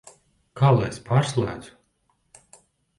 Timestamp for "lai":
0.77-0.87